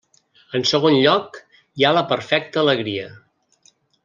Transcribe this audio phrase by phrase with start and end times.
[0.59, 1.37] En segon lloc,
[1.81, 3.09] hi ha la perfecta alegria.